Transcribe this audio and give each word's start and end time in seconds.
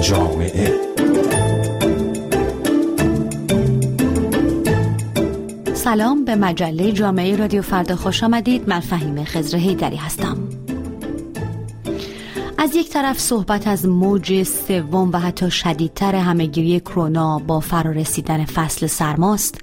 جامعه. 0.00 0.74
سلام 5.74 6.24
به 6.24 6.34
مجله 6.36 6.92
جامعه 6.92 7.36
رادیو 7.36 7.62
فردا 7.62 7.96
خوش 7.96 8.24
آمدید. 8.24 8.68
من 8.68 8.80
فهیم 8.80 9.24
خزر 9.24 9.58
هیدری 9.58 9.96
هستم. 9.96 10.38
از 12.58 12.74
یک 12.74 12.90
طرف 12.90 13.18
صحبت 13.18 13.66
از 13.66 13.86
موج 13.86 14.42
سوم 14.42 15.10
و 15.12 15.18
حتی 15.18 15.50
شدیدتر 15.50 16.14
همهگیری 16.14 16.80
کرونا 16.80 17.38
با 17.38 17.60
فرارسیدن 17.60 18.44
فصل 18.44 18.86
سرماست 18.86 19.58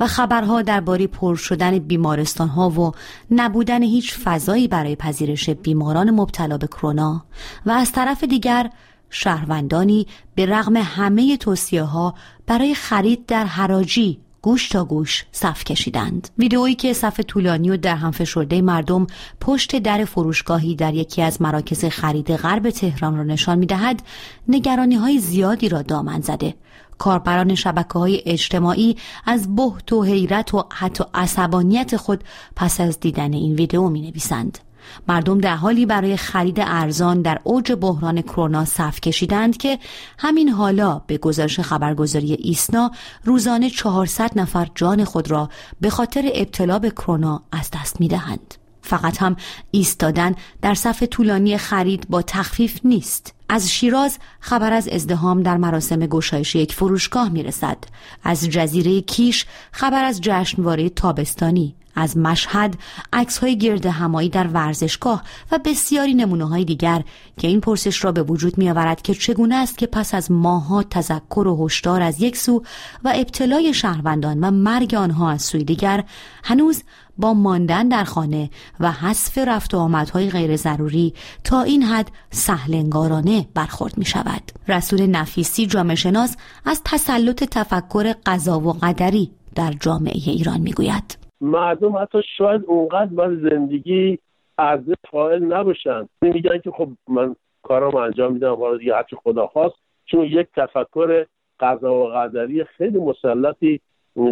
و 0.00 0.06
خبرها 0.06 0.62
درباره 0.62 1.06
پر 1.06 1.36
شدن 1.36 1.78
بیمارستان 1.78 2.48
ها 2.48 2.70
و 2.70 2.92
نبودن 3.30 3.82
هیچ 3.82 4.14
فضایی 4.14 4.68
برای 4.68 4.96
پذیرش 4.96 5.50
بیماران 5.50 6.10
مبتلا 6.10 6.58
به 6.58 6.66
کرونا 6.66 7.24
و 7.66 7.70
از 7.70 7.92
طرف 7.92 8.24
دیگر 8.24 8.70
شهروندانی 9.10 10.06
به 10.34 10.46
رغم 10.46 10.76
همه 10.76 11.36
توصیه 11.36 11.82
ها 11.82 12.14
برای 12.46 12.74
خرید 12.74 13.26
در 13.26 13.44
حراجی 13.44 14.18
گوش 14.42 14.68
تا 14.68 14.84
گوش 14.84 15.24
صف 15.32 15.64
کشیدند 15.64 16.28
ویدئویی 16.38 16.74
که 16.74 16.92
صف 16.92 17.20
طولانی 17.20 17.70
و 17.70 17.76
در 17.76 17.96
هم 17.96 18.10
فشرده 18.10 18.62
مردم 18.62 19.06
پشت 19.40 19.76
در 19.78 20.04
فروشگاهی 20.04 20.74
در 20.74 20.94
یکی 20.94 21.22
از 21.22 21.42
مراکز 21.42 21.84
خرید 21.84 22.36
غرب 22.36 22.70
تهران 22.70 23.16
را 23.16 23.22
نشان 23.22 23.58
می‌دهد 23.58 24.02
نگرانی 24.48 24.94
های 24.94 25.18
زیادی 25.18 25.68
را 25.68 25.82
دامن 25.82 26.20
زده 26.20 26.54
کاربران 26.98 27.54
شبکه 27.54 27.98
های 27.98 28.22
اجتماعی 28.26 28.96
از 29.26 29.56
بهت 29.56 29.92
و 29.92 30.02
حیرت 30.02 30.54
و 30.54 30.64
حتی 30.72 31.04
عصبانیت 31.14 31.96
خود 31.96 32.24
پس 32.56 32.80
از 32.80 33.00
دیدن 33.00 33.32
این 33.32 33.54
ویدئو 33.54 33.88
می 33.88 34.00
نویسند. 34.00 34.58
مردم 35.08 35.38
در 35.38 35.56
حالی 35.56 35.86
برای 35.86 36.16
خرید 36.16 36.60
ارزان 36.60 37.22
در 37.22 37.40
اوج 37.44 37.72
بحران 37.72 38.22
کرونا 38.22 38.64
صف 38.64 39.00
کشیدند 39.00 39.56
که 39.56 39.78
همین 40.18 40.48
حالا 40.48 41.02
به 41.06 41.18
گزارش 41.18 41.60
خبرگزاری 41.60 42.32
ایسنا 42.32 42.90
روزانه 43.24 43.70
400 43.70 44.38
نفر 44.38 44.68
جان 44.74 45.04
خود 45.04 45.30
را 45.30 45.50
به 45.80 45.90
خاطر 45.90 46.30
ابتلا 46.34 46.78
به 46.78 46.90
کرونا 46.90 47.42
از 47.52 47.70
دست 47.70 48.00
می 48.00 48.08
دهند. 48.08 48.54
فقط 48.82 49.22
هم 49.22 49.36
ایستادن 49.70 50.34
در 50.62 50.74
صف 50.74 51.02
طولانی 51.02 51.58
خرید 51.58 52.06
با 52.08 52.22
تخفیف 52.22 52.80
نیست. 52.84 53.34
از 53.48 53.70
شیراز 53.70 54.18
خبر 54.40 54.72
از 54.72 54.88
ازدهام 54.88 55.42
در 55.42 55.56
مراسم 55.56 56.06
گشایش 56.06 56.54
یک 56.54 56.72
فروشگاه 56.72 57.28
می 57.28 57.42
رسد 57.42 57.78
از 58.24 58.48
جزیره 58.48 59.00
کیش 59.00 59.46
خبر 59.72 60.04
از 60.04 60.20
جشنواره 60.20 60.88
تابستانی. 60.88 61.74
از 61.96 62.16
مشهد 62.16 62.74
عکس 63.12 63.38
های 63.38 63.58
گرد 63.58 63.86
همایی 63.86 64.28
در 64.28 64.46
ورزشگاه 64.46 65.22
و 65.52 65.58
بسیاری 65.64 66.14
نمونه 66.14 66.44
های 66.44 66.64
دیگر 66.64 67.02
که 67.36 67.48
این 67.48 67.60
پرسش 67.60 68.04
را 68.04 68.12
به 68.12 68.22
وجود 68.22 68.58
می 68.58 68.70
آورد 68.70 69.02
که 69.02 69.14
چگونه 69.14 69.54
است 69.54 69.78
که 69.78 69.86
پس 69.86 70.14
از 70.14 70.30
ماها 70.30 70.82
تذکر 70.82 71.46
و 71.46 71.66
هشدار 71.66 72.02
از 72.02 72.20
یک 72.20 72.36
سو 72.36 72.62
و 73.04 73.12
ابتلای 73.14 73.74
شهروندان 73.74 74.44
و 74.44 74.50
مرگ 74.50 74.94
آنها 74.94 75.30
از 75.30 75.42
سوی 75.42 75.64
دیگر 75.64 76.04
هنوز 76.44 76.82
با 77.18 77.34
ماندن 77.34 77.88
در 77.88 78.04
خانه 78.04 78.50
و 78.80 78.92
حذف 78.92 79.38
رفت 79.38 79.74
و 79.74 79.78
آمدهای 79.78 80.30
غیر 80.30 80.56
ضروری 80.56 81.14
تا 81.44 81.62
این 81.62 81.82
حد 81.82 82.10
سهلنگارانه 82.30 83.46
برخورد 83.54 83.98
می 83.98 84.04
شود. 84.04 84.52
رسول 84.68 85.06
نفیسی 85.06 85.66
جامعه 85.66 85.96
شناس 85.96 86.36
از 86.64 86.80
تسلط 86.84 87.44
تفکر 87.44 88.14
قضا 88.26 88.60
و 88.60 88.72
قدری 88.72 89.30
در 89.54 89.74
جامعه 89.80 90.30
ایران 90.30 90.60
می 90.60 90.72
گوید. 90.72 91.25
مردم 91.40 91.96
حتی 91.96 92.22
شاید 92.36 92.64
اونقدر 92.66 93.14
بر 93.14 93.34
زندگی 93.34 94.18
ارزش 94.58 94.94
قائل 95.10 95.44
نباشن. 95.44 96.08
میگن 96.22 96.58
که 96.58 96.70
خب 96.70 96.88
من 97.08 97.36
کارم 97.62 97.96
انجام 97.96 98.32
میدم 98.32 98.54
حالا 98.54 98.76
دیگه 98.76 98.94
هرچی 98.94 99.16
خدا 99.16 99.46
خواست. 99.46 99.76
چون 100.06 100.24
یک 100.24 100.48
تفکر 100.56 101.26
قضا 101.60 101.94
و 101.94 102.06
قدری 102.08 102.64
خیلی 102.64 102.98
مسلطی 102.98 103.80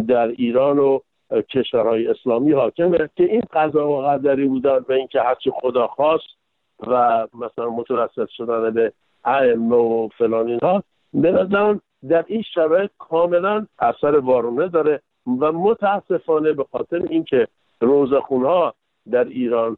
در 0.07 0.27
ایران 0.27 0.79
و 0.79 0.99
کشورهای 1.49 2.07
اسلامی 2.07 2.51
حاکمه 2.51 3.09
که 3.15 3.23
این 3.23 3.43
قضا 3.53 3.89
و 3.89 4.01
قدری 4.01 4.47
بودن 4.47 4.79
به 4.79 4.95
اینکه 4.95 5.21
هرچی 5.21 5.51
خدا 5.61 5.87
خواست 5.87 6.27
و 6.87 7.27
مثلا 7.33 7.69
مترسط 7.69 8.29
شدن 8.29 8.73
به 8.73 8.91
ائمه 9.25 9.75
و 9.75 10.07
فلان 10.17 10.47
اینها 10.47 10.83
به 11.13 11.31
در 12.09 12.25
این 12.27 12.41
شرایط 12.41 12.91
کاملا 12.99 13.67
اثر 13.79 14.15
وارونه 14.15 14.67
داره. 14.67 15.01
و 15.27 15.51
متاسفانه 15.51 16.53
به 16.53 16.65
خاطر 16.71 17.01
اینکه 17.09 17.47
روزخونها 17.81 18.73
در 19.11 19.23
ایران 19.23 19.77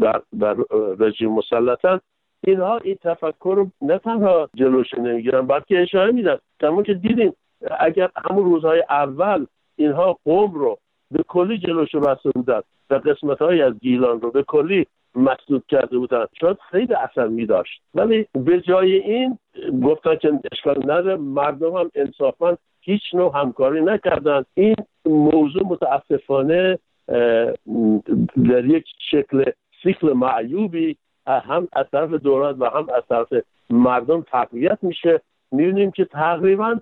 در, 0.00 0.22
در 0.40 0.56
رژیم 0.98 1.32
مسلطن 1.32 2.00
اینها 2.44 2.78
این 2.78 2.96
تفکر 3.02 3.54
رو 3.56 3.70
نه 3.82 3.98
تنها 3.98 4.48
جلوش 4.54 4.94
نمی‌گیرن 4.94 5.46
بلکه 5.46 5.82
اشاره 5.82 6.12
میدن. 6.12 6.38
تمام 6.60 6.82
که 6.82 6.94
دیدیم 6.94 7.32
اگر 7.80 8.10
همون 8.16 8.44
روزهای 8.44 8.84
اول 8.90 9.46
اینها 9.76 10.18
قوم 10.24 10.54
رو 10.54 10.78
به 11.10 11.22
کلی 11.22 11.58
جلوش 11.58 11.94
رو 11.94 12.00
بسته 12.00 12.30
بودن 12.30 12.60
و 12.90 12.94
قسمت 12.94 13.38
های 13.38 13.62
از 13.62 13.78
گیلان 13.78 14.20
رو 14.20 14.30
به 14.30 14.42
کلی 14.42 14.86
مسدود 15.14 15.66
کرده 15.68 15.98
بودن 15.98 16.26
شاید 16.40 16.56
خیلی 16.70 16.94
اثر 16.94 17.26
می 17.26 17.46
داشت 17.46 17.82
ولی 17.94 18.26
به 18.32 18.60
جای 18.60 18.92
این 18.96 19.38
گفتن 19.84 20.16
که 20.16 20.40
اشکال 20.52 20.78
نداره 20.82 21.16
مردم 21.16 21.76
هم 21.76 21.90
انصافا 21.94 22.56
هیچ 22.86 23.02
نوع 23.14 23.40
همکاری 23.40 23.84
نکردن. 23.84 24.44
این 24.54 24.74
موضوع 25.06 25.62
متاسفانه 25.66 26.78
در 28.50 28.64
یک 28.64 28.84
شکل 29.10 29.44
سیکل 29.82 30.12
معیوبی 30.12 30.96
هم 31.26 31.68
از 31.72 31.86
طرف 31.92 32.10
دولت 32.10 32.56
و 32.58 32.64
هم 32.64 32.86
از 32.96 33.02
طرف 33.08 33.42
مردم 33.70 34.24
تقویت 34.32 34.78
میشه. 34.82 35.20
می‌بینیم 35.52 35.90
که 35.90 36.04
تقریبا 36.04 36.80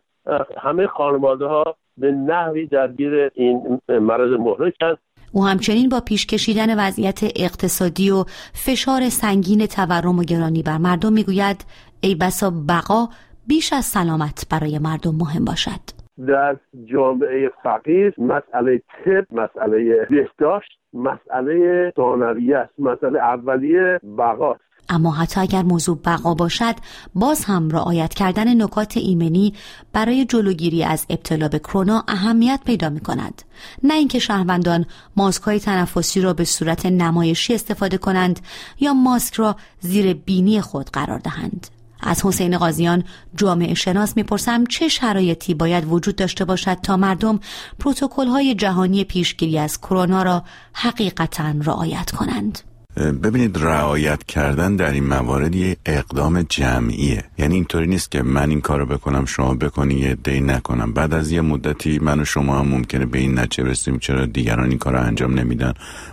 همه 0.59 0.87
خانواده 0.87 1.47
ها 1.47 1.77
به 1.97 2.13
نحوی 2.13 2.67
درگیر 2.67 3.31
این 3.35 3.81
مرض 3.89 4.41
مهلکن. 4.41 4.97
او 5.33 5.47
همچنین 5.47 5.89
با 5.89 6.01
پیش 6.01 6.27
کشیدن 6.27 6.87
وضعیت 6.87 7.21
اقتصادی 7.37 8.11
و 8.11 8.25
فشار 8.53 9.09
سنگین 9.09 9.67
تورم 9.67 10.19
و 10.19 10.25
گرانی 10.25 10.63
بر 10.63 10.79
مردم 10.79 11.13
می‌گوید 11.13 11.65
ای 12.01 12.15
بسا 12.15 12.53
بقا 12.69 13.09
بیش 13.47 13.73
از 13.73 13.85
سلامت 13.85 14.47
برای 14.51 14.79
مردم 14.79 15.15
مهم 15.15 15.45
باشد. 15.45 15.94
در 16.19 16.57
جامعه 16.85 17.51
فقیر 17.63 18.15
مسئله 18.19 18.83
طب 19.05 19.27
مسئله 19.33 20.07
بهداشت 20.11 20.71
مسئله 20.93 21.93
ثانویه 21.97 22.57
است 22.57 22.73
مسئله 22.79 23.19
اولیه 23.19 24.01
بقاست. 24.19 24.61
اما 24.89 25.11
حتی 25.11 25.41
اگر 25.41 25.63
موضوع 25.63 25.99
بقا 26.05 26.35
باشد 26.35 26.75
باز 27.15 27.45
هم 27.45 27.69
رعایت 27.69 28.15
کردن 28.15 28.63
نکات 28.63 28.97
ایمنی 28.97 29.55
برای 29.93 30.25
جلوگیری 30.25 30.85
از 30.85 31.07
ابتلا 31.11 31.49
به 31.49 31.59
کرونا 31.59 32.05
اهمیت 32.09 32.61
پیدا 32.67 32.89
می 32.89 33.01
کند 33.01 33.43
نه 33.83 33.95
اینکه 33.95 34.19
شهروندان 34.19 34.85
ماسک 35.17 35.43
های 35.43 35.61
تنفسی 35.61 36.21
را 36.21 36.33
به 36.33 36.45
صورت 36.45 36.87
نمایشی 36.87 37.55
استفاده 37.55 37.99
کنند 37.99 38.41
یا 38.81 38.95
ماسک 38.95 39.35
را 39.35 39.57
زیر 39.81 40.15
بینی 40.15 40.61
خود 40.61 40.91
قرار 40.93 41.19
دهند. 41.19 41.67
از 42.05 42.27
حسین 42.27 42.59
قاضیان 42.59 43.05
جامعه 43.37 43.75
شناس 43.75 44.17
می‌پرسم 44.17 44.65
چه 44.67 44.89
شرایطی 44.89 45.55
باید 45.55 45.93
وجود 45.93 46.17
داشته 46.17 46.45
باشد 46.45 46.75
تا 46.75 46.97
مردم 46.97 47.41
پروتکل 47.79 48.27
های 48.27 48.55
جهانی 48.55 49.05
پیشگیری 49.05 49.59
از 49.59 49.81
کرونا 49.81 50.23
را 50.23 50.45
حقیقتا 50.73 51.55
رعایت 51.61 52.11
کنند؟ 52.11 52.74
ببینید 52.97 53.59
رعایت 53.59 54.25
کردن 54.25 54.77
در 54.77 54.93
این 54.93 55.07
موارد 55.07 55.55
یه 55.55 55.77
اقدام 55.87 56.43
جمعیه. 56.43 57.25
یعنی 57.39 57.55
اینطوری 57.55 57.87
نیست 57.87 58.11
که 58.11 58.23
من 58.23 58.51
این 58.51 58.61
کارو 58.61 58.87
بکنم 58.87 59.25
شما 59.25 59.55
بکنی 59.55 59.95
یه 59.95 60.15
دی 60.15 60.41
نکنم. 60.41 60.93
بعد 60.93 61.15
از 61.15 61.31
یه 61.31 61.41
مدتی 61.41 61.99
من 61.99 62.21
و 62.21 62.25
شما 62.25 62.59
هم 62.59 62.69
ممکنه 62.69 63.07
به 63.07 63.19
این 63.19 63.39
نتیجه 63.39 63.69
رسیم 63.69 63.99
چرا 63.99 64.27
دیگران 64.27 64.69
این 64.69 64.79
کارو 64.79 65.01
انجام 65.01 65.39
نمیدن. 65.39 65.73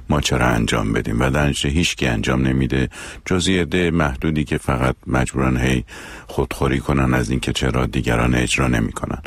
ما 0.09 0.21
چرا 0.21 0.45
انجام 0.45 0.93
بدیم؟ 0.93 1.21
و 1.21 1.29
در 1.29 1.47
هیچ 1.47 1.95
کی 1.95 2.07
انجام 2.07 2.47
نمیده. 2.47 2.89
جز 3.25 3.47
یه 3.47 3.65
ده 3.65 3.91
محدودی 3.91 4.43
که 4.43 4.57
فقط 4.57 4.95
مجبورن 5.07 5.57
هی 5.57 5.83
خودخوری 6.27 6.79
کنن 6.79 7.13
از 7.13 7.29
اینکه 7.29 7.53
چرا 7.53 7.85
دیگران 7.85 8.35
اجرا 8.35 8.67
نمی‌کنن. 8.67 9.21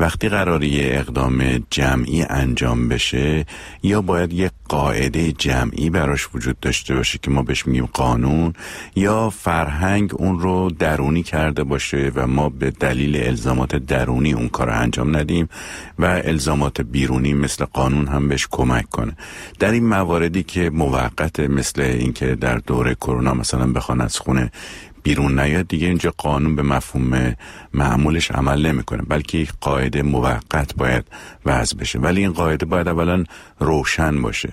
وقتی 0.00 0.28
قراری 0.28 0.90
اقدام 0.90 1.64
جمعی 1.70 2.22
انجام 2.22 2.88
بشه 2.88 3.46
یا 3.82 4.02
باید 4.02 4.32
یه 4.32 4.50
قاعده 4.70 5.32
جمعی 5.32 5.90
براش 5.90 6.28
وجود 6.34 6.60
داشته 6.60 6.94
باشه 6.94 7.18
که 7.22 7.30
ما 7.30 7.42
بهش 7.42 7.66
میگیم 7.66 7.88
قانون 7.92 8.52
یا 8.96 9.30
فرهنگ 9.30 10.10
اون 10.14 10.40
رو 10.40 10.70
درونی 10.70 11.22
کرده 11.22 11.64
باشه 11.64 12.12
و 12.14 12.26
ما 12.26 12.48
به 12.48 12.70
دلیل 12.70 13.16
الزامات 13.16 13.76
درونی 13.76 14.32
اون 14.32 14.48
کار 14.48 14.70
انجام 14.70 15.16
ندیم 15.16 15.48
و 15.98 16.04
الزامات 16.24 16.80
بیرونی 16.80 17.34
مثل 17.34 17.64
قانون 17.64 18.08
هم 18.08 18.28
بهش 18.28 18.48
کمک 18.50 18.90
کنه. 18.90 19.16
در 19.58 19.70
این 19.70 19.86
مواردی 19.86 20.42
که 20.42 20.70
موقت 20.70 21.40
مثل 21.40 21.82
اینکه 21.82 22.34
در 22.34 22.58
دوره 22.58 22.94
کرونا 22.94 23.34
مثلا 23.34 23.72
بخوان 23.72 24.00
از 24.00 24.18
خونه 24.18 24.50
بیرون 25.02 25.40
نیاد 25.40 25.68
دیگه 25.68 25.86
اینجا 25.86 26.14
قانون 26.18 26.56
به 26.56 26.62
مفهوم 26.62 27.34
معمولش 27.74 28.30
عمل 28.30 28.66
نمی‌کنه 28.66 29.02
بلکه 29.02 29.38
یک 29.38 29.52
قاعده 29.60 30.02
موقت 30.02 30.74
باید 30.74 31.04
وضع 31.46 31.76
بشه. 31.76 31.98
ولی 31.98 32.20
این 32.20 32.32
قاعده 32.32 32.66
باید 32.66 32.88
اولا 32.88 33.24
روشن 33.58 34.22
باشه 34.22 34.50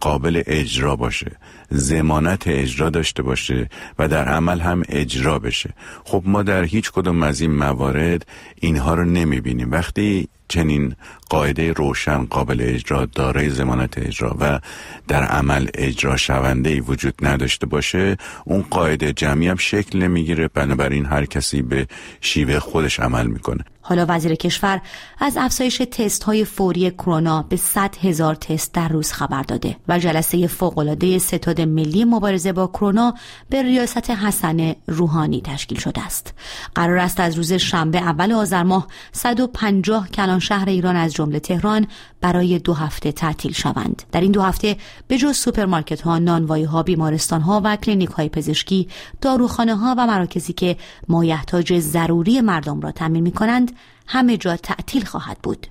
قابل 0.00 0.42
اجرا 0.46 0.96
باشه 0.96 1.32
زمانت 1.70 2.42
اجرا 2.46 2.90
داشته 2.90 3.22
باشه 3.22 3.70
و 3.98 4.08
در 4.08 4.28
عمل 4.28 4.60
هم 4.60 4.82
اجرا 4.88 5.38
بشه. 5.38 5.70
خب 6.04 6.22
ما 6.26 6.42
در 6.42 6.64
هیچ 6.64 6.90
کدوم 6.90 7.22
از 7.22 7.40
این 7.40 7.54
موارد 7.54 8.26
اینها 8.60 8.94
رو 8.94 9.04
نمی‌بینیم. 9.04 9.72
وقتی 9.72 10.28
چنین 10.48 10.94
قاعده 11.30 11.72
روشن 11.72 12.24
قابل 12.24 12.58
اجرا 12.60 13.06
دارای 13.06 13.50
زمانت 13.50 13.98
اجرا 13.98 14.36
و 14.40 14.60
در 15.08 15.22
عمل 15.22 15.68
اجرا 15.74 16.16
شونده 16.16 16.70
ای 16.70 16.80
وجود 16.80 17.14
نداشته 17.22 17.66
باشه 17.66 18.16
اون 18.44 18.62
قاعده 18.70 19.12
جمعی 19.12 19.48
هم 19.48 19.56
شکل 19.56 19.98
نمی‌گیره 19.98 20.48
بنابراین 20.48 21.06
هر 21.06 21.24
کسی 21.24 21.62
به 21.62 21.86
شیوه 22.20 22.58
خودش 22.58 23.00
عمل 23.00 23.26
می‌کنه. 23.26 23.64
حالا 23.88 24.06
وزیر 24.08 24.34
کشور 24.34 24.80
از 25.18 25.36
افزایش 25.36 25.76
تست 25.76 26.22
های 26.22 26.44
فوری 26.44 26.90
کرونا 26.90 27.42
به 27.42 27.56
100 27.56 27.96
هزار 27.96 28.34
تست 28.34 28.72
در 28.72 28.88
روز 28.88 29.12
خبر 29.12 29.42
داده 29.42 29.76
و 29.88 29.98
جلسه 29.98 30.46
فوقالعاده 30.46 31.18
ستاد 31.18 31.60
ملی 31.60 32.04
مبارزه 32.04 32.52
با 32.52 32.66
کرونا 32.66 33.14
به 33.50 33.62
ریاست 33.62 34.10
حسن 34.10 34.74
روحانی 34.86 35.40
تشکیل 35.40 35.78
شده 35.78 36.04
است. 36.04 36.34
قرار 36.74 36.98
است 36.98 37.20
از 37.20 37.34
روز 37.34 37.52
شنبه 37.52 37.98
اول 37.98 38.32
آذر 38.32 38.62
ماه 38.62 38.86
150 39.12 40.08
کلان 40.08 40.38
شهر 40.38 40.68
ایران 40.68 40.96
از 40.96 41.12
جمله 41.12 41.40
تهران 41.40 41.86
برای 42.20 42.58
دو 42.58 42.74
هفته 42.74 43.12
تعطیل 43.12 43.52
شوند. 43.52 44.02
در 44.12 44.20
این 44.20 44.32
دو 44.32 44.42
هفته 44.42 44.76
به 45.08 45.18
جز 45.18 45.36
سوپرمارکت 45.36 46.00
ها 46.00 46.18
نانوایی 46.18 46.64
ها 46.64 46.82
بیمارستان 46.82 47.40
ها 47.40 47.60
و 47.64 47.76
کلینیک 47.76 48.10
های 48.10 48.28
پزشکی 48.28 48.88
داروخانه 49.20 49.76
ها 49.76 49.94
و 49.98 50.06
مراکزی 50.06 50.52
که 50.52 50.76
مایحتاج 51.08 51.78
ضروری 51.78 52.40
مردم 52.40 52.80
را 52.80 52.92
تامین 52.92 53.22
می 53.22 53.32
کنند 53.32 53.75
همه 54.06 54.36
جا 54.36 54.56
تعطیل 54.56 55.04
خواهد 55.04 55.38
بود. 55.42 55.66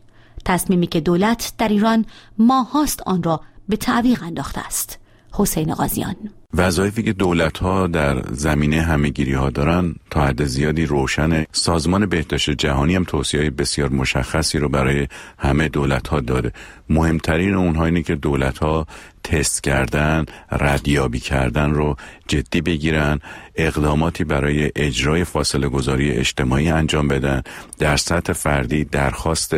تصمیمی 0.46 0.88
که 0.88 1.00
دولت 1.00 1.54
در 1.58 1.68
ایران 1.68 2.06
ماهاست 2.38 3.02
آن 3.06 3.24
را 3.24 3.42
به 3.70 3.78
تعویق 3.78 4.24
انداخته 4.24 4.66
است. 4.66 5.00
حسین 5.38 5.74
قاضیان 5.74 6.16
وظایفی 6.54 7.04
که 7.04 7.14
دولت 7.14 7.58
ها 7.58 7.88
در 7.88 8.22
زمینه 8.32 8.82
همهگیری 8.82 9.34
ها 9.34 9.50
دارن 9.50 9.96
تا 10.12 10.26
حد 10.26 10.44
زیادی 10.46 10.86
روشن 10.86 11.46
سازمان 11.52 12.06
بهداشت 12.06 12.50
جهانی 12.50 12.96
هم 12.96 13.04
توصیه 13.04 13.50
بسیار 13.50 13.90
مشخصی 13.90 14.58
رو 14.58 14.70
برای 14.70 15.08
همه 15.38 15.68
دولت 15.68 16.08
ها 16.08 16.20
داره 16.20 16.52
مهمترین 16.90 17.54
اونها 17.54 17.86
اینه 17.86 18.04
که 18.04 18.16
دولت 18.16 18.58
ها 18.58 18.88
تست 19.26 19.64
کردن 19.64 20.26
ردیابی 20.52 21.20
کردن 21.20 21.72
رو 21.72 21.96
جدی 22.28 22.62
بگیرن 22.62 23.20
اقداماتی 23.56 24.24
برای 24.24 24.72
اجرای 24.76 25.24
فاصله 25.24 25.70
گذاری 25.70 26.12
اجتماعی 26.12 26.70
انجام 26.70 27.08
بدن 27.08 27.42
در 27.80 27.98
سطح 27.98 28.34
فردی 28.34 28.84
درخواست 28.84 29.56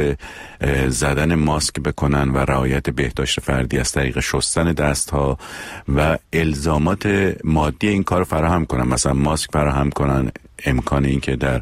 زدن 0.87 1.35
ماسک 1.35 1.73
بکنن 1.73 2.29
و 2.29 2.37
رعایت 2.37 2.89
بهداشت 2.89 3.39
فردی 3.39 3.77
از 3.77 3.91
طریق 3.91 4.19
شستن 4.19 4.73
دست 4.73 5.09
ها 5.09 5.37
و 5.95 6.17
الزامات 6.33 7.33
مادی 7.43 7.87
این 7.87 8.03
کار 8.03 8.23
فراهم 8.23 8.65
کنن. 8.65 8.87
مثلا 8.87 9.13
ماسک 9.13 9.49
فراهم 9.53 9.89
کنن 9.89 10.31
امکان 10.65 11.05
اینکه 11.05 11.35
در 11.35 11.61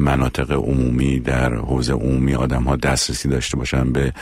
مناطق 0.00 0.50
عمومی 0.52 1.20
در 1.20 1.54
حوزه 1.54 1.92
عمومی 1.92 2.34
آدم 2.34 2.62
ها 2.62 2.76
دسترسی 2.76 3.28
داشته 3.28 3.56
باشن 3.56 3.92
به 3.92 4.12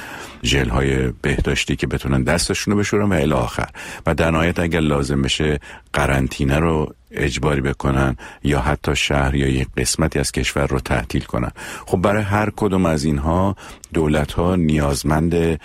ژل 0.44 0.68
های 0.68 1.12
بهداشتی 1.22 1.76
که 1.76 1.86
بتونن 1.86 2.22
دستشون 2.22 2.74
رو 2.74 2.80
بشورن 2.80 3.08
و 3.08 3.12
الی 3.12 3.32
آخر. 3.32 3.68
و 4.06 4.14
در 4.14 4.30
نهایت 4.30 4.58
اگر 4.58 4.80
لازم 4.80 5.22
بشه 5.22 5.60
قرنطینه 5.92 6.58
رو 6.58 6.94
اجباری 7.10 7.60
بکنن 7.60 8.16
یا 8.44 8.60
حتی 8.60 8.96
شهر 8.96 9.34
یا 9.34 9.48
یک 9.48 9.68
قسمتی 9.76 10.18
از 10.18 10.32
کشور 10.32 10.66
رو 10.66 10.80
تعطیل 10.80 11.22
کنن. 11.22 11.50
خب 11.86 11.98
برای 11.98 12.22
هر 12.22 12.50
کدوم 12.56 12.86
از 12.86 13.04
اینها 13.04 13.56
دولت 13.94 14.32
ها 14.32 14.56
نیازمند 14.56 15.60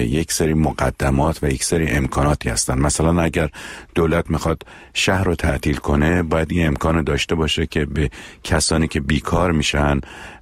یک 0.00 0.32
سری 0.32 0.54
مقدمات 0.54 1.38
و 1.42 1.50
یک 1.50 1.64
سری 1.64 1.88
امکاناتی 1.88 2.48
هستن. 2.48 2.78
مثلا 2.78 3.22
اگر 3.22 3.48
دولت 3.94 4.30
می‌خواد 4.30 4.62
شهر 4.94 5.24
رو 5.24 5.34
تعطیل 5.34 5.76
کنه 5.76 6.22
باید 6.22 6.52
این 6.52 6.66
امکان 6.66 7.02
داشته 7.02 7.34
باشه 7.34 7.66
که 7.66 7.84
به 7.84 8.10
کسانی 8.44 8.88
که 8.88 9.00
بیکار 9.00 9.47
میشن. 9.52 10.00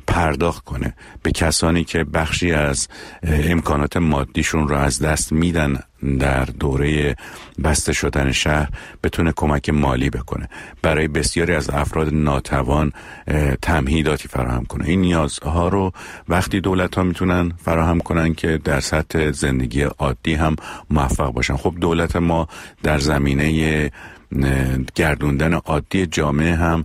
پرداخت 0.08 0.64
کنه 0.64 0.94
به 1.22 1.30
کسانی 1.32 1.84
که 1.84 2.04
بخشی 2.04 2.52
از 2.52 2.88
امکانات 3.22 3.96
مادیشون 3.96 4.68
رو 4.68 4.76
از 4.76 5.02
دست 5.02 5.32
میدن 5.32 5.78
در 6.18 6.44
دوره 6.44 7.16
بسته 7.64 7.92
شدن 7.92 8.32
شهر 8.32 8.68
بتونه 9.02 9.32
کمک 9.36 9.70
مالی 9.70 10.10
بکنه. 10.10 10.48
برای 10.82 11.08
بسیاری 11.08 11.54
از 11.54 11.70
افراد 11.70 12.14
ناتوان 12.14 12.92
تمهیداتی 13.62 14.28
فراهم 14.28 14.64
کنه. 14.64 14.88
این 14.88 15.00
نیازها 15.00 15.68
رو 15.68 15.92
وقتی 16.28 16.60
دولت 16.60 16.94
ها 16.94 17.02
می‌تونن 17.02 17.52
فراهم 17.64 17.98
کنن 18.00 18.34
که 18.34 18.60
در 18.64 18.80
سطح 18.80 19.30
زندگی 19.30 19.82
عادی 19.82 20.34
هم 20.34 20.56
موفق 20.90 21.32
باشن. 21.32 21.56
خب 21.56 21.74
دولت 21.80 22.16
ما 22.16 22.48
در 22.82 22.98
زمینه 22.98 23.90
گردوندن 24.94 25.54
عادی 25.54 26.06
جامعه 26.06 26.54
هم 26.54 26.84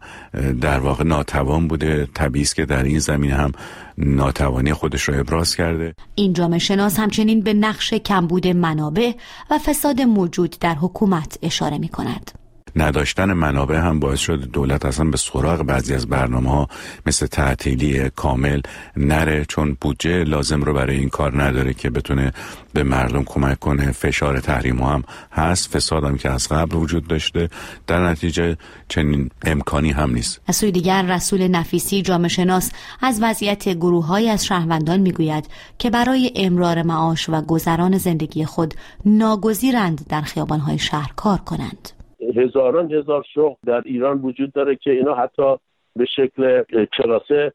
در 0.61 0.79
واقع 0.79 1.03
ناتوان 1.03 1.67
بوده. 1.67 2.07
طبیعی 2.13 2.45
که 2.45 2.65
در 2.65 2.83
این 2.83 2.99
زمینه 3.11 3.35
هم 3.35 3.51
ناتوانی 3.97 4.73
خودش 4.73 5.01
رو 5.01 5.19
ابراز 5.19 5.55
کرده. 5.55 5.93
این 6.15 6.33
جامعه 6.33 6.59
شناس 6.59 6.99
همچنین 6.99 7.41
به 7.41 7.53
نقش 7.53 7.93
کمبود 7.93 8.47
منابع 8.47 9.11
و 9.51 9.57
فساد 9.57 10.01
موجود 10.01 10.55
در 10.59 10.75
حکومت 10.75 11.37
اشاره 11.41 11.77
می 11.77 11.89
کند 11.89 12.40
نداشتن 12.75 13.33
منابع 13.33 13.77
هم 13.77 13.99
باعث 13.99 14.19
شده 14.19 14.45
دولت 14.45 14.85
اصلا 14.85 15.05
به 15.05 15.17
سراغ 15.17 15.63
بعضی 15.63 15.93
از 15.93 16.07
برنامه 16.07 16.49
ها 16.49 16.67
مثل 17.05 17.25
تعطیلی 17.25 18.09
کامل 18.09 18.61
نره 18.97 19.45
چون 19.45 19.77
بودجه 19.81 20.23
لازم 20.23 20.63
رو 20.63 20.73
برای 20.73 20.97
این 20.97 21.09
کار 21.09 21.43
نداره 21.43 21.73
که 21.73 21.89
بتونه 21.89 22.31
به 22.73 22.83
مردم 22.83 23.23
کمک 23.23 23.59
کنه. 23.59 23.91
فشار 23.91 24.39
تحریم 24.39 24.83
هم 24.83 25.03
هست. 25.31 25.71
فساد 25.75 26.03
هم 26.03 26.17
که 26.17 26.29
از 26.29 26.47
قبل 26.47 26.75
وجود 26.75 27.07
داشته. 27.07 27.49
در 27.87 28.09
نتیجه 28.09 28.57
چنین 28.87 29.29
امکانی 29.45 29.91
هم 29.91 30.13
نیست. 30.13 30.41
از 30.47 30.55
سوی 30.55 30.71
دیگر 30.71 31.01
رسول 31.01 31.47
نفیسی 31.47 32.01
جامعه 32.01 32.27
شناس 32.27 32.71
از 33.01 33.19
وضعیت 33.21 33.69
گروه 33.69 34.05
های 34.05 34.29
از 34.29 34.45
شهروندان 34.45 34.99
می‌گوید 34.99 35.47
که 35.77 35.89
برای 35.89 36.31
امرار 36.35 36.83
معاش 36.83 37.29
و 37.29 37.41
گذران 37.41 37.97
زندگی 37.97 38.45
خود 38.45 38.73
ناگزیرند 39.05 40.05
در 40.09 40.21
خیابان 40.21 40.59
های 40.59 40.77
شهر 40.79 41.11
کار 41.15 41.37
کنند. 41.37 42.00
هزاران 42.35 42.93
هزار 42.93 43.25
شغل 43.33 43.55
در 43.65 43.81
ایران 43.85 44.21
وجود 44.21 44.53
داره 44.53 44.75
که 44.75 44.91
اینا 44.91 45.15
حتی 45.15 45.55
به 45.95 46.05
شکل 46.05 46.63
کلاسه 46.97 47.53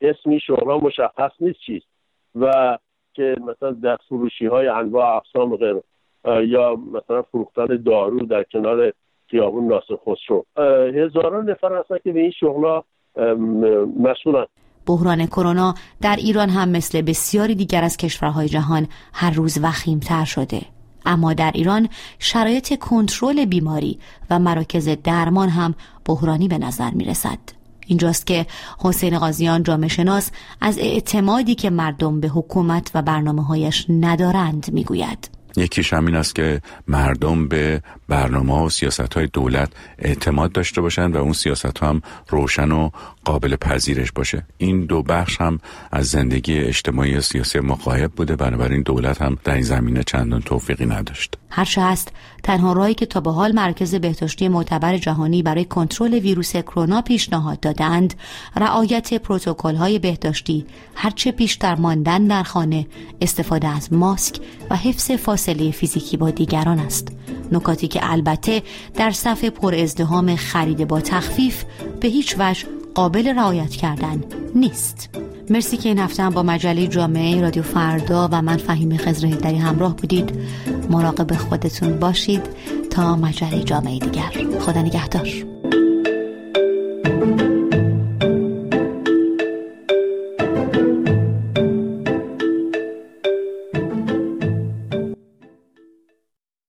اسمی 0.00 0.40
شغلا 0.40 0.78
مشخص 0.78 1.30
نیست 1.40 1.58
چیست. 1.66 1.86
و 2.34 2.78
که 3.14 3.36
مثلا 3.40 3.70
در 3.70 3.96
فروشی 4.08 4.46
های 4.46 4.68
انواع 4.68 5.16
اقسام 5.16 5.56
غیر 5.56 5.76
یا 6.44 6.76
مثلا 6.76 7.22
فروختن 7.22 7.66
دارو 7.66 8.26
در 8.26 8.42
کنار 8.42 8.92
خیابون 9.26 9.68
ناصر 9.68 9.96
خسرو. 10.06 10.44
هزاران 11.04 11.50
نفر 11.50 11.78
هستن 11.78 11.96
که 12.04 12.12
به 12.12 12.20
این 12.20 12.30
شغلا 12.30 12.82
مسئولن. 14.00 14.46
بحران 14.86 15.26
کرونا 15.26 15.74
در 16.02 16.16
ایران 16.16 16.48
هم 16.48 16.68
مثل 16.68 17.02
بسیاری 17.02 17.54
دیگر 17.54 17.84
از 17.84 17.96
کشورهای 17.96 18.48
جهان 18.48 18.86
هر 19.14 19.34
روز 19.34 19.58
وخیمتر 19.64 20.24
شده. 20.24 20.77
اما 21.08 21.32
در 21.32 21.50
ایران 21.54 21.88
شرایط 22.18 22.78
کنترل 22.78 23.44
بیماری 23.44 23.98
و 24.30 24.38
مراکز 24.38 24.88
درمان 25.04 25.48
هم 25.48 25.74
بحرانی 26.04 26.48
به 26.48 26.58
نظر 26.58 26.90
می 26.90 27.04
رسد. 27.04 27.38
اینجاست 27.86 28.26
که 28.26 28.46
حسین 28.78 29.18
قاضیان 29.18 29.62
جامعه 29.62 29.88
شناس 29.88 30.30
از 30.60 30.78
اعتمادی 30.78 31.54
که 31.54 31.70
مردم 31.70 32.20
به 32.20 32.28
حکومت 32.28 32.90
و 32.94 33.02
برنامه 33.02 33.44
هایش 33.44 33.86
ندارند 33.88 34.72
می‌گوید. 34.72 35.37
یکیش 35.58 35.92
همین 35.92 36.16
است 36.16 36.34
که 36.34 36.60
مردم 36.88 37.48
به 37.48 37.82
برنامه 38.08 38.62
و 38.62 38.68
سیاست 38.68 39.14
های 39.14 39.26
دولت 39.26 39.72
اعتماد 39.98 40.52
داشته 40.52 40.80
باشند 40.80 41.16
و 41.16 41.18
اون 41.18 41.32
سیاست 41.32 41.78
ها 41.78 41.88
هم 41.88 42.02
روشن 42.28 42.72
و 42.72 42.90
قابل 43.24 43.56
پذیرش 43.56 44.12
باشه. 44.12 44.42
این 44.58 44.84
دو 44.84 45.02
بخش 45.02 45.40
هم 45.40 45.60
از 45.92 46.06
زندگی 46.06 46.58
اجتماعی 46.58 47.16
و 47.16 47.20
سیاسی 47.20 47.60
مقایب 47.60 48.12
بوده. 48.12 48.36
بنابراین 48.36 48.82
دولت 48.82 49.22
هم 49.22 49.38
در 49.44 49.54
این 49.54 49.62
زمینه 49.62 50.02
چندان 50.02 50.40
توفیقی 50.40 50.86
نداشت. 50.86 51.34
هرچه 51.50 51.82
هست 51.82 52.12
تنها 52.42 52.72
راهی 52.72 52.94
که 52.94 53.06
تا 53.06 53.20
به 53.20 53.30
حال 53.30 53.52
مرکز 53.52 53.94
بهداشتی 53.94 54.48
معتبر 54.48 54.96
جهانی 54.96 55.42
برای 55.42 55.64
کنترل 55.64 56.14
ویروس 56.14 56.56
کرونا 56.56 57.02
پیشنهاد 57.02 57.60
دادند 57.60 58.14
رعایت 58.56 59.14
پروتکل 59.14 59.74
های 59.74 59.98
بهداشتی 59.98 60.66
هرچه 60.94 61.32
بیشتر 61.32 61.74
ماندن 61.74 62.26
در 62.26 62.42
خانه 62.42 62.86
استفاده 63.20 63.68
از 63.68 63.92
ماسک 63.92 64.40
و 64.70 64.76
حفظ 64.76 65.10
فاصله 65.10 65.47
فیزیکی 65.54 66.16
با 66.16 66.30
دیگران 66.30 66.78
است. 66.78 67.08
نکاتی 67.52 67.88
که 67.88 68.00
البته 68.02 68.62
در 68.94 69.10
صف 69.10 69.44
پر 69.44 69.74
ازدهام 69.74 70.36
خرید 70.36 70.88
با 70.88 71.00
تخفیف 71.00 71.64
به 72.00 72.08
هیچ 72.08 72.36
وجه 72.38 72.66
قابل 72.94 73.28
رعایت 73.28 73.70
کردن 73.70 74.24
نیست. 74.54 75.08
مرسی 75.50 75.76
که 75.76 75.88
این 75.88 75.98
هفته 75.98 76.30
با 76.30 76.42
مجله 76.42 76.86
جامعه 76.86 77.40
رادیو 77.40 77.62
فردا 77.62 78.28
و 78.32 78.42
من 78.42 78.56
فهیم 78.56 78.96
خزر 78.96 79.28
دری 79.28 79.56
همراه 79.56 79.96
بودید. 79.96 80.30
مراقب 80.90 81.36
خودتون 81.36 81.98
باشید 81.98 82.42
تا 82.90 83.16
مجله 83.16 83.62
جامعه 83.64 83.98
دیگر. 83.98 84.32
خدا 84.60 84.82
نگهدار. 84.82 85.57